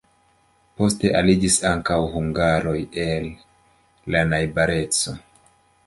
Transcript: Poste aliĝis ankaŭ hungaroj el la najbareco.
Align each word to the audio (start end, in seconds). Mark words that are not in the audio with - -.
Poste 0.79 1.11
aliĝis 1.19 1.57
ankaŭ 1.73 1.99
hungaroj 2.15 2.75
el 3.05 3.31
la 4.17 4.27
najbareco. 4.35 5.21